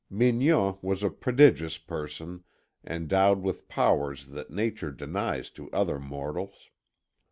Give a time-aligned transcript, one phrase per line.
[0.09, 2.43] Mignon was a prodigious person
[2.83, 6.71] endowed with powers that Nature denies to other mortals.